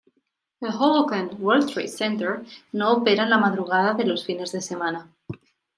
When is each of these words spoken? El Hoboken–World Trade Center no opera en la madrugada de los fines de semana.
El 0.61 0.69
Hoboken–World 0.85 1.69
Trade 1.73 1.87
Center 1.97 2.33
no 2.73 2.89
opera 2.93 3.21
en 3.21 3.29
la 3.29 3.37
madrugada 3.37 3.93
de 3.93 4.03
los 4.05 4.25
fines 4.25 4.51
de 4.51 4.59
semana. 4.59 5.11